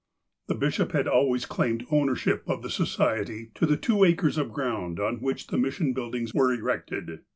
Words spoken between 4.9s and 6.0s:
on which the mission